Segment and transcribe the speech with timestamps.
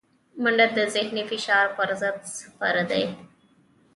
[0.41, 3.03] منډه د ذهني فشار پر ضد سپر دی